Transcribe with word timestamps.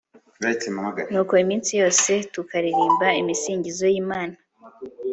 nuko 1.11 1.33
iminsi 1.43 1.71
yose 1.81 2.11
tukaririmba 2.33 3.07
ibisingizo 3.21 3.81
by'imana 3.89 4.35